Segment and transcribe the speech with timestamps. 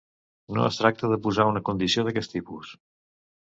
[0.57, 2.77] No es tracta de posar una condició d’aquest tipus.